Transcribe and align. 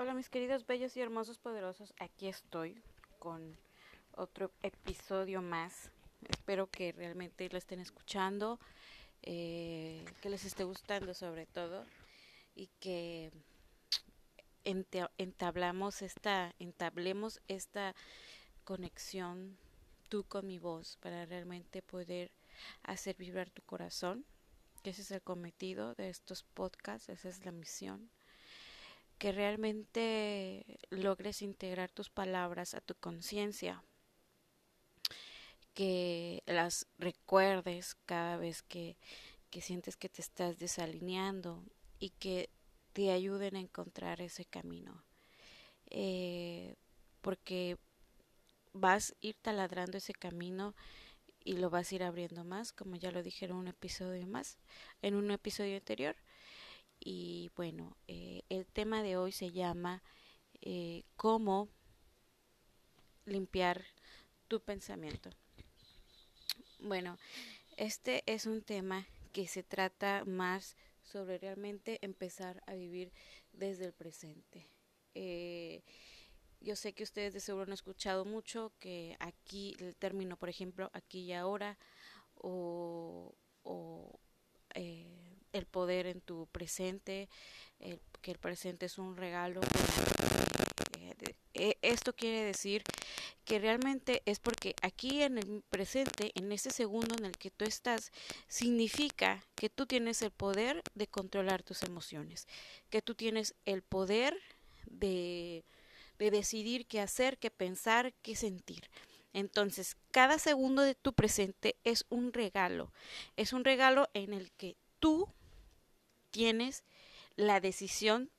Hola 0.00 0.14
mis 0.14 0.30
queridos 0.30 0.66
bellos 0.66 0.96
y 0.96 1.02
hermosos 1.02 1.36
poderosos, 1.36 1.92
aquí 1.98 2.26
estoy 2.26 2.82
con 3.18 3.54
otro 4.16 4.50
episodio 4.62 5.42
más. 5.42 5.90
Espero 6.26 6.70
que 6.70 6.92
realmente 6.92 7.50
lo 7.50 7.58
estén 7.58 7.80
escuchando, 7.80 8.58
eh, 9.20 10.02
que 10.22 10.30
les 10.30 10.46
esté 10.46 10.64
gustando 10.64 11.12
sobre 11.12 11.44
todo 11.44 11.84
y 12.54 12.70
que 12.80 13.30
entablamos 14.64 16.00
esta, 16.00 16.54
entablemos 16.58 17.42
esta 17.46 17.94
conexión 18.64 19.58
tú 20.08 20.24
con 20.24 20.46
mi 20.46 20.58
voz 20.58 20.96
para 21.02 21.26
realmente 21.26 21.82
poder 21.82 22.30
hacer 22.84 23.16
vibrar 23.18 23.50
tu 23.50 23.60
corazón, 23.60 24.24
ese 24.82 25.02
es 25.02 25.10
el 25.10 25.20
cometido 25.20 25.94
de 25.94 26.08
estos 26.08 26.42
podcasts, 26.42 27.10
esa 27.10 27.28
es 27.28 27.44
la 27.44 27.52
misión 27.52 28.10
que 29.20 29.32
realmente 29.32 30.64
logres 30.88 31.42
integrar 31.42 31.90
tus 31.90 32.08
palabras 32.08 32.72
a 32.72 32.80
tu 32.80 32.94
conciencia, 32.94 33.84
que 35.74 36.42
las 36.46 36.86
recuerdes 36.96 37.96
cada 38.06 38.38
vez 38.38 38.62
que, 38.62 38.96
que 39.50 39.60
sientes 39.60 39.98
que 39.98 40.08
te 40.08 40.22
estás 40.22 40.58
desalineando 40.58 41.62
y 41.98 42.10
que 42.18 42.48
te 42.94 43.12
ayuden 43.12 43.56
a 43.56 43.60
encontrar 43.60 44.22
ese 44.22 44.46
camino. 44.46 45.04
Eh, 45.90 46.76
porque 47.20 47.76
vas 48.72 49.10
a 49.10 49.14
ir 49.20 49.36
taladrando 49.42 49.98
ese 49.98 50.14
camino 50.14 50.74
y 51.44 51.58
lo 51.58 51.68
vas 51.68 51.92
a 51.92 51.94
ir 51.94 52.04
abriendo 52.04 52.42
más, 52.42 52.72
como 52.72 52.96
ya 52.96 53.10
lo 53.10 53.22
dije 53.22 53.44
en 53.44 53.52
un 53.52 53.68
episodio 53.68 54.26
más, 54.26 54.56
en 55.02 55.14
un 55.14 55.30
episodio 55.30 55.76
anterior. 55.76 56.16
Y 57.00 57.50
bueno, 57.56 57.96
eh, 58.08 58.42
el 58.50 58.66
tema 58.66 59.02
de 59.02 59.16
hoy 59.16 59.32
se 59.32 59.50
llama 59.50 60.02
eh, 60.60 61.04
cómo 61.16 61.68
limpiar 63.24 63.84
tu 64.48 64.60
pensamiento. 64.60 65.30
Bueno, 66.80 67.18
este 67.76 68.22
es 68.26 68.46
un 68.46 68.62
tema 68.62 69.06
que 69.32 69.46
se 69.46 69.62
trata 69.62 70.24
más 70.26 70.76
sobre 71.02 71.38
realmente 71.38 71.98
empezar 72.02 72.62
a 72.66 72.74
vivir 72.74 73.12
desde 73.52 73.86
el 73.86 73.92
presente. 73.92 74.68
Eh, 75.14 75.82
yo 76.60 76.76
sé 76.76 76.92
que 76.92 77.04
ustedes 77.04 77.32
de 77.32 77.40
seguro 77.40 77.64
han 77.64 77.72
escuchado 77.72 78.24
mucho 78.24 78.72
que 78.78 79.16
aquí 79.18 79.74
el 79.80 79.96
término, 79.96 80.36
por 80.36 80.50
ejemplo, 80.50 80.90
aquí 80.92 81.20
y 81.20 81.32
ahora, 81.32 81.78
o, 82.34 83.34
o 83.62 84.20
eh, 84.74 85.29
el 85.52 85.66
poder 85.66 86.06
en 86.06 86.20
tu 86.20 86.46
presente, 86.46 87.28
que 88.20 88.30
el 88.30 88.38
presente 88.38 88.86
es 88.86 88.98
un 88.98 89.16
regalo. 89.16 89.60
Eh, 90.98 91.34
eh, 91.54 91.78
esto 91.82 92.14
quiere 92.14 92.44
decir 92.44 92.82
que 93.44 93.58
realmente 93.58 94.22
es 94.26 94.38
porque 94.38 94.74
aquí 94.82 95.22
en 95.22 95.38
el 95.38 95.62
presente, 95.68 96.32
en 96.34 96.52
ese 96.52 96.70
segundo 96.70 97.14
en 97.18 97.24
el 97.24 97.36
que 97.36 97.50
tú 97.50 97.64
estás, 97.64 98.12
significa 98.48 99.44
que 99.54 99.68
tú 99.68 99.86
tienes 99.86 100.22
el 100.22 100.30
poder 100.30 100.82
de 100.94 101.06
controlar 101.06 101.62
tus 101.62 101.82
emociones, 101.82 102.46
que 102.90 103.02
tú 103.02 103.14
tienes 103.14 103.54
el 103.64 103.82
poder 103.82 104.36
de, 104.86 105.64
de 106.18 106.30
decidir 106.30 106.86
qué 106.86 107.00
hacer, 107.00 107.38
qué 107.38 107.50
pensar, 107.50 108.12
qué 108.22 108.36
sentir. 108.36 108.88
Entonces, 109.32 109.96
cada 110.10 110.38
segundo 110.38 110.82
de 110.82 110.94
tu 110.94 111.12
presente 111.12 111.76
es 111.84 112.04
un 112.08 112.32
regalo, 112.32 112.92
es 113.36 113.52
un 113.52 113.64
regalo 113.64 114.08
en 114.12 114.32
el 114.32 114.50
que 114.52 114.76
tú 114.98 115.28
tienes 116.30 116.84
la 117.36 117.60
decisión 117.60 118.30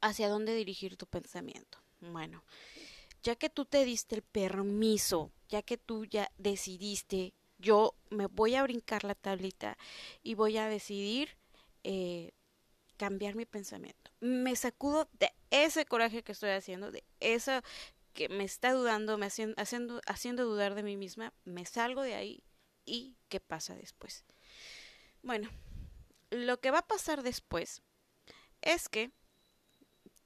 hacia 0.00 0.28
dónde 0.28 0.54
dirigir 0.54 0.96
tu 0.96 1.06
pensamiento. 1.06 1.78
Bueno, 2.00 2.44
ya 3.22 3.36
que 3.36 3.48
tú 3.48 3.64
te 3.64 3.84
diste 3.84 4.16
el 4.16 4.22
permiso, 4.22 5.32
ya 5.48 5.62
que 5.62 5.78
tú 5.78 6.04
ya 6.04 6.30
decidiste, 6.36 7.32
yo 7.58 7.94
me 8.10 8.26
voy 8.26 8.54
a 8.54 8.62
brincar 8.62 9.04
la 9.04 9.14
tablita 9.14 9.78
y 10.22 10.34
voy 10.34 10.58
a 10.58 10.68
decidir 10.68 11.36
eh, 11.82 12.32
cambiar 12.96 13.34
mi 13.34 13.46
pensamiento. 13.46 14.10
Me 14.20 14.54
sacudo 14.56 15.08
de 15.18 15.32
ese 15.50 15.86
coraje 15.86 16.22
que 16.22 16.32
estoy 16.32 16.50
haciendo, 16.50 16.90
de 16.90 17.04
eso 17.20 17.62
que 18.12 18.28
me 18.28 18.44
está 18.44 18.72
dudando, 18.72 19.18
me 19.18 19.26
haciendo, 19.26 19.60
haciendo, 19.60 20.00
haciendo 20.06 20.44
dudar 20.44 20.74
de 20.74 20.82
mí 20.82 20.96
misma, 20.96 21.32
me 21.44 21.64
salgo 21.66 22.02
de 22.02 22.14
ahí 22.14 22.42
y 22.84 23.16
qué 23.28 23.40
pasa 23.40 23.74
después. 23.74 24.24
Bueno, 25.22 25.48
lo 26.34 26.60
que 26.60 26.70
va 26.70 26.78
a 26.78 26.86
pasar 26.86 27.22
después 27.22 27.82
es 28.62 28.88
que 28.88 29.10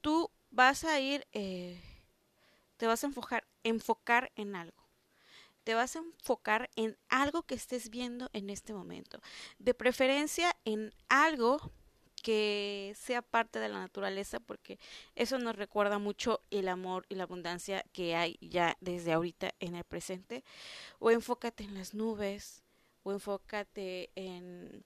tú 0.01 0.31
vas 0.51 0.85
a 0.85 1.01
ir, 1.01 1.27
eh, 1.33 1.81
te 2.77 2.87
vas 2.87 3.05
a 3.05 3.09
enfocar, 3.09 3.47
enfocar 3.65 4.33
en 4.37 4.57
algo. 4.57 4.77
Te 5.65 5.75
vas 5.75 5.97
a 5.97 5.99
enfocar 5.99 6.71
en 6.77 6.97
algo 7.09 7.43
que 7.43 7.55
estés 7.55 7.91
viendo 7.91 8.31
en 8.33 8.49
este 8.49 8.73
momento. 8.73 9.21
De 9.59 9.75
preferencia 9.75 10.57
en 10.65 10.95
algo 11.09 11.73
que 12.23 12.95
sea 12.97 13.23
parte 13.23 13.59
de 13.59 13.69
la 13.69 13.79
naturaleza, 13.79 14.41
porque 14.41 14.79
eso 15.15 15.39
nos 15.39 15.57
recuerda 15.57 15.99
mucho 15.99 16.41
el 16.51 16.69
amor 16.69 17.05
y 17.09 17.17
la 17.17 17.25
abundancia 17.25 17.85
que 17.93 18.17
hay 18.17 18.39
ya 18.41 18.77
desde 18.81 19.13
ahorita 19.13 19.55
en 19.61 19.75
el 19.75 19.85
presente. 19.85 20.43
O 20.99 21.11
enfócate 21.11 21.65
en 21.65 21.75
las 21.75 21.93
nubes, 21.93 22.65
o 23.03 23.13
enfócate 23.13 24.11
en 24.15 24.85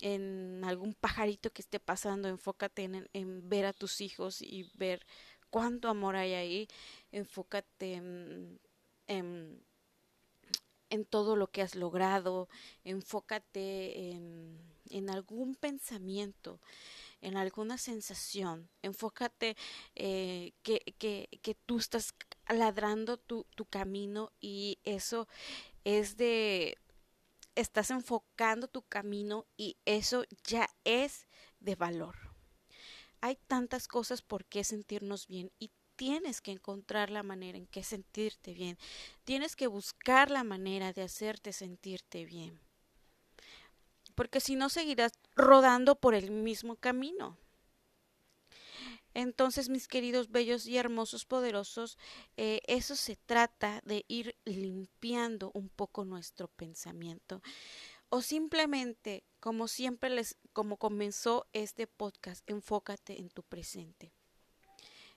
en 0.00 0.62
algún 0.64 0.94
pajarito 0.94 1.50
que 1.50 1.62
esté 1.62 1.80
pasando, 1.80 2.28
enfócate 2.28 2.84
en, 2.84 3.08
en, 3.12 3.48
ver 3.48 3.66
a 3.66 3.72
tus 3.72 4.00
hijos 4.00 4.42
y 4.42 4.70
ver 4.74 5.04
cuánto 5.50 5.88
amor 5.88 6.16
hay 6.16 6.34
ahí, 6.34 6.68
enfócate 7.12 7.94
en, 7.94 8.60
en, 9.06 9.64
todo 11.10 11.36
lo 11.36 11.50
que 11.50 11.62
has 11.62 11.74
logrado, 11.74 12.48
enfócate 12.84 14.10
en, 14.10 14.58
en 14.90 15.10
algún 15.10 15.54
pensamiento, 15.54 16.60
en 17.20 17.36
alguna 17.36 17.78
sensación, 17.78 18.68
enfócate 18.82 19.56
eh, 19.94 20.52
que, 20.62 20.80
que, 20.98 21.28
que 21.42 21.54
tú 21.54 21.78
estás 21.78 22.14
ladrando 22.48 23.16
tu, 23.16 23.44
tu 23.54 23.64
camino 23.64 24.32
y 24.40 24.78
eso 24.84 25.28
es 25.84 26.16
de 26.16 26.78
estás 27.60 27.90
enfocando 27.90 28.68
tu 28.68 28.82
camino 28.82 29.46
y 29.56 29.76
eso 29.84 30.24
ya 30.44 30.68
es 30.84 31.26
de 31.58 31.74
valor. 31.74 32.14
Hay 33.20 33.36
tantas 33.48 33.88
cosas 33.88 34.22
por 34.22 34.44
qué 34.44 34.62
sentirnos 34.62 35.26
bien 35.26 35.50
y 35.58 35.72
tienes 35.96 36.40
que 36.40 36.52
encontrar 36.52 37.10
la 37.10 37.24
manera 37.24 37.58
en 37.58 37.66
que 37.66 37.82
sentirte 37.82 38.54
bien. 38.54 38.78
Tienes 39.24 39.56
que 39.56 39.66
buscar 39.66 40.30
la 40.30 40.44
manera 40.44 40.92
de 40.92 41.02
hacerte 41.02 41.52
sentirte 41.52 42.24
bien. 42.24 42.60
Porque 44.14 44.40
si 44.40 44.54
no 44.54 44.68
seguirás 44.68 45.12
rodando 45.34 45.96
por 45.96 46.14
el 46.14 46.30
mismo 46.30 46.76
camino. 46.76 47.36
Entonces, 49.18 49.68
mis 49.68 49.88
queridos 49.88 50.30
bellos 50.30 50.64
y 50.68 50.76
hermosos 50.76 51.24
poderosos, 51.24 51.98
eh, 52.36 52.60
eso 52.68 52.94
se 52.94 53.16
trata 53.16 53.80
de 53.84 54.04
ir 54.06 54.36
limpiando 54.44 55.50
un 55.54 55.68
poco 55.70 56.04
nuestro 56.04 56.46
pensamiento. 56.46 57.42
O 58.10 58.22
simplemente, 58.22 59.24
como 59.40 59.66
siempre 59.66 60.08
les, 60.08 60.36
como 60.52 60.76
comenzó 60.76 61.48
este 61.52 61.88
podcast, 61.88 62.48
enfócate 62.48 63.18
en 63.18 63.28
tu 63.28 63.42
presente. 63.42 64.12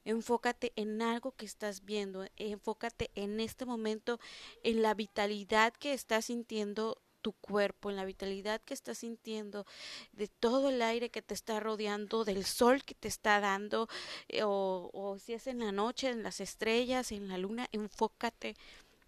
Enfócate 0.04 0.74
en 0.76 1.04
algo 1.04 1.34
que 1.34 1.46
estás 1.46 1.86
viendo, 1.86 2.26
enfócate 2.38 3.12
en 3.14 3.40
este 3.40 3.68
momento 3.68 4.20
en 4.64 4.82
la 4.82 4.96
vitalidad 4.96 5.74
que 5.74 5.94
estás 5.94 6.26
sintiendo 6.26 7.04
tu 7.22 7.34
cuerpo, 7.34 7.90
en 7.90 7.96
la 7.96 8.06
vitalidad 8.06 8.62
que 8.62 8.74
estás 8.74 9.00
sintiendo, 9.00 9.66
de 10.12 10.28
todo 10.28 10.70
el 10.70 10.82
aire 10.82 11.10
que 11.10 11.22
te 11.22 11.34
está 11.34 11.60
rodeando, 11.60 12.26
del 12.26 12.46
sol 12.46 12.84
que 12.84 12.96
te 12.96 13.08
está 13.08 13.40
dando, 13.40 13.88
eh, 14.28 14.44
o, 14.44 14.90
o 14.94 15.20
si 15.20 15.34
es 15.34 15.48
en 15.48 15.60
la 15.60 15.72
noche, 15.72 16.10
en 16.10 16.24
las 16.24 16.42
estrellas, 16.42 17.12
en 17.12 17.28
la 17.28 17.38
luna, 17.38 17.68
enfócate 17.72 18.56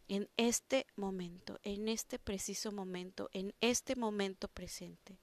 en 0.08 0.30
este 0.38 0.86
momento, 0.96 1.60
en 1.64 1.88
este 1.88 2.20
preciso 2.20 2.72
momento, 2.72 3.30
en 3.34 3.54
este 3.62 3.96
momento 3.96 4.48
presente, 4.48 5.18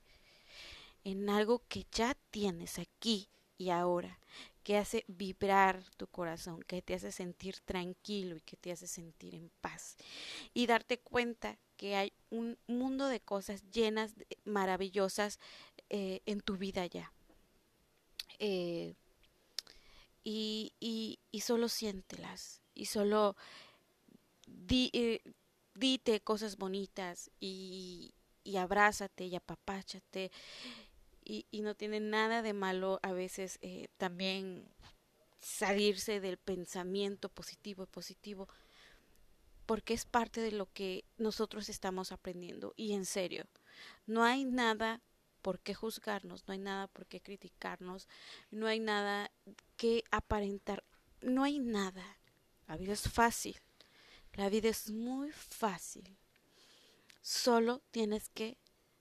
en 1.05 1.29
algo 1.31 1.63
que 1.69 1.87
ya 1.93 2.17
tienes 2.31 2.79
aquí 2.79 3.29
y 3.57 3.71
ahora, 3.71 4.19
que 4.63 4.77
hace 4.77 5.05
vibrar 5.07 5.83
tu 5.97 6.07
corazón, 6.07 6.63
que 6.63 6.83
te 6.83 6.95
hace 6.95 7.13
sentir 7.13 7.61
tranquilo 7.61 8.37
y 8.37 8.41
que 8.41 8.57
te 8.57 8.73
hace 8.73 8.87
sentir 8.87 9.35
en 9.35 9.51
paz. 9.61 9.97
Y 10.55 10.67
darte 10.67 10.99
cuenta 10.99 11.59
que 11.81 11.97
hay 11.97 12.13
un 12.29 12.59
mundo 12.67 13.07
de 13.07 13.21
cosas 13.21 13.63
llenas, 13.71 14.13
maravillosas 14.45 15.41
eh, 15.89 16.21
en 16.27 16.43
tu 16.43 16.59
vida 16.59 16.85
ya. 16.85 17.11
Eh, 18.39 18.97
y, 20.23 20.75
y, 20.79 21.41
solo 21.41 21.71
siéntelas 21.71 22.61
y 22.75 22.85
solo 22.85 23.35
di, 24.47 24.91
eh, 24.93 25.23
dite 25.75 26.21
cosas 26.21 26.59
bonitas 26.59 27.31
y, 27.41 28.13
y 28.45 28.57
abrázate 28.59 29.25
y 29.25 29.37
apapáchate 29.37 30.31
y, 31.25 31.47
y, 31.51 31.63
no 31.63 31.75
tiene 31.75 32.01
nada 32.01 32.43
de 32.43 32.53
malo 32.53 33.01
a 33.03 33.13
veces 33.13 33.59
también 33.97 34.69
salirse 35.41 36.21
del 36.21 36.37
pensamiento 36.37 37.31
positivo 37.31 37.85
y 37.85 37.87
positivo, 37.87 38.51
porque 39.71 39.95
es 39.95 40.05
parte 40.05 40.41
de 40.41 40.51
lo 40.51 40.67
que 40.73 41.05
nosotros 41.17 41.69
estamos 41.69 42.11
aprendiendo. 42.11 42.75
Y 42.75 42.93
en 42.95 43.05
serio, 43.05 43.47
no 44.05 44.25
hay 44.25 44.45
nada 44.45 45.01
por 45.43 45.61
qué 45.61 45.75
juzgarnos, 45.75 46.49
no 46.49 46.55
hay 46.55 46.59
nada 46.59 46.89
por 46.89 47.07
qué 47.07 47.21
criticarnos, 47.21 48.09
no 48.51 48.67
hay 48.67 48.81
nada 48.81 49.31
que 49.77 50.03
aparentar, 50.11 50.83
no 51.21 51.45
hay 51.45 51.61
nada. 51.61 52.05
La 52.67 52.77
vida 52.79 52.95
es 52.95 53.09
fácil, 53.09 53.61
la 54.33 54.49
vida 54.49 54.69
es 54.71 54.91
muy 54.91 55.31
fácil. 55.31 56.17
Solo 57.23 57.81
tienes 57.93 58.29
que 58.31 58.59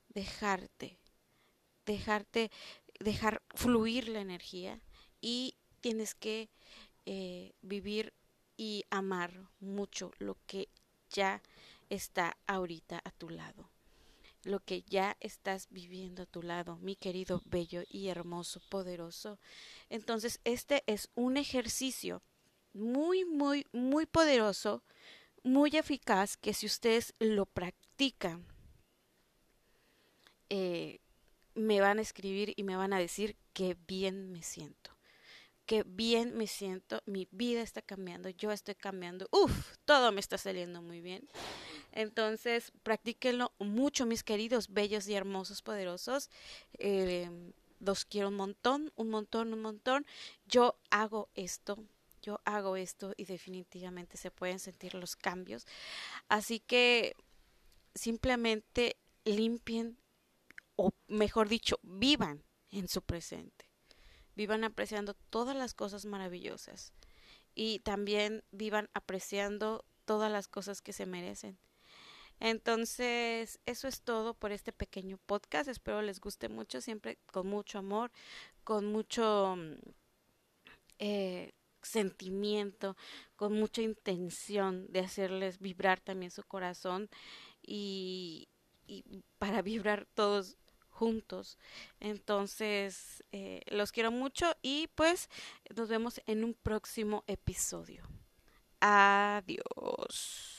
dejarte, 0.09 0.99
dejarte, 1.87 2.51
dejar 2.99 3.41
fluir 3.55 4.07
la 4.07 4.21
energía 4.21 4.79
y 5.19 5.55
tienes 5.81 6.13
que 6.13 6.51
eh, 7.07 7.53
vivir 7.63 8.13
y 8.59 8.83
amar 8.89 9.47
mucho 9.61 10.11
lo 10.19 10.35
que 10.45 10.67
ya 11.09 11.41
está 11.89 12.35
ahorita 12.45 12.99
a 13.05 13.11
tu 13.11 13.29
lado 13.29 13.71
lo 14.43 14.61
que 14.61 14.83
ya 14.83 15.17
estás 15.19 15.67
viviendo 15.69 16.23
a 16.23 16.25
tu 16.25 16.41
lado, 16.41 16.77
mi 16.77 16.95
querido, 16.95 17.41
bello 17.43 17.83
y 17.89 18.07
hermoso, 18.07 18.61
poderoso. 18.69 19.37
Entonces, 19.89 20.39
este 20.45 20.81
es 20.87 21.09
un 21.13 21.35
ejercicio 21.35 22.23
muy, 22.73 23.25
muy, 23.25 23.65
muy 23.73 24.05
poderoso, 24.05 24.81
muy 25.43 25.75
eficaz, 25.75 26.37
que 26.37 26.53
si 26.53 26.67
ustedes 26.67 27.13
lo 27.19 27.47
practican, 27.47 28.45
eh, 30.47 30.99
me 31.53 31.81
van 31.81 31.99
a 31.99 32.01
escribir 32.03 32.53
y 32.55 32.63
me 32.63 32.77
van 32.77 32.93
a 32.93 32.99
decir 32.99 33.35
que 33.51 33.75
bien 33.87 34.31
me 34.31 34.41
siento 34.41 34.98
que 35.69 35.83
bien 35.83 36.35
me 36.35 36.47
siento, 36.47 37.03
mi 37.05 37.27
vida 37.29 37.61
está 37.61 37.83
cambiando, 37.83 38.29
yo 38.29 38.51
estoy 38.51 38.73
cambiando, 38.73 39.27
uff, 39.29 39.77
todo 39.85 40.11
me 40.11 40.19
está 40.19 40.39
saliendo 40.39 40.81
muy 40.81 40.99
bien. 40.99 41.29
Entonces, 41.91 42.73
practíquenlo 42.81 43.53
mucho, 43.59 44.07
mis 44.07 44.23
queridos, 44.23 44.69
bellos 44.69 45.07
y 45.07 45.13
hermosos, 45.13 45.61
poderosos. 45.61 46.31
Eh, 46.79 47.29
los 47.79 48.03
quiero 48.05 48.29
un 48.29 48.35
montón, 48.37 48.91
un 48.95 49.11
montón, 49.11 49.53
un 49.53 49.61
montón. 49.61 50.07
Yo 50.47 50.79
hago 50.89 51.29
esto, 51.35 51.77
yo 52.23 52.41
hago 52.45 52.75
esto 52.75 53.13
y 53.15 53.25
definitivamente 53.25 54.17
se 54.17 54.31
pueden 54.31 54.57
sentir 54.57 54.95
los 54.95 55.15
cambios. 55.15 55.67
Así 56.29 56.61
que 56.61 57.15
simplemente 57.93 58.97
limpien, 59.23 59.99
o 60.77 60.93
mejor 61.05 61.47
dicho, 61.47 61.79
vivan 61.83 62.43
en 62.71 62.87
su 62.87 63.03
presente 63.03 63.68
vivan 64.39 64.63
apreciando 64.63 65.15
todas 65.29 65.53
las 65.53 65.73
cosas 65.73 66.05
maravillosas 66.05 66.93
y 67.55 67.79
también 67.79 68.41
vivan 68.51 68.89
apreciando 68.93 69.83
todas 70.05 70.31
las 70.31 70.47
cosas 70.47 70.81
que 70.81 70.93
se 70.93 71.05
merecen. 71.05 71.57
Entonces, 72.39 73.59
eso 73.65 73.89
es 73.89 73.99
todo 73.99 74.33
por 74.33 74.53
este 74.53 74.71
pequeño 74.71 75.17
podcast. 75.25 75.67
Espero 75.67 76.01
les 76.01 76.21
guste 76.21 76.47
mucho, 76.47 76.79
siempre 76.79 77.17
con 77.33 77.47
mucho 77.47 77.79
amor, 77.79 78.11
con 78.63 78.85
mucho 78.85 79.57
mm, 79.57 79.73
eh, 80.99 81.51
sentimiento, 81.81 82.95
con 83.35 83.51
mucha 83.51 83.81
intención 83.81 84.87
de 84.87 85.01
hacerles 85.01 85.59
vibrar 85.59 85.99
también 85.99 86.31
su 86.31 86.43
corazón 86.43 87.09
y, 87.61 88.47
y 88.87 89.03
para 89.37 89.61
vibrar 89.61 90.07
todos 90.13 90.55
juntos. 90.99 91.57
Entonces, 92.01 93.23
eh, 93.31 93.61
los 93.67 93.93
quiero 93.93 94.11
mucho 94.11 94.53
y 94.61 94.87
pues 94.95 95.29
nos 95.73 95.87
vemos 95.87 96.21
en 96.25 96.43
un 96.43 96.53
próximo 96.53 97.23
episodio. 97.25 98.03
Adiós. 98.81 100.58